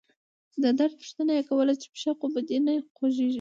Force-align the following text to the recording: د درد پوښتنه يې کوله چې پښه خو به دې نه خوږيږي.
د 0.61 0.63
درد 0.79 0.93
پوښتنه 1.01 1.31
يې 1.37 1.43
کوله 1.49 1.73
چې 1.81 1.87
پښه 1.93 2.11
خو 2.19 2.25
به 2.33 2.39
دې 2.49 2.57
نه 2.67 2.73
خوږيږي. 2.97 3.29